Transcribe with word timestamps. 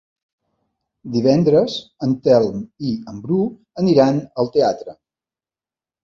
Divendres 1.15 1.73
en 2.07 2.15
Telm 2.27 2.63
i 2.91 2.93
en 3.13 3.19
Bru 3.25 3.37
aniran 3.83 4.17
al 4.45 4.49
teatre. 4.57 4.97